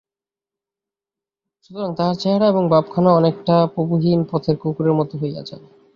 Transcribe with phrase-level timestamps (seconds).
[1.63, 5.65] সুতরাং তাহার চেহারা এবং ভাবখানা অনেকটা প্রভুহীন পথের কুকুরের মতো হইয়া যায়।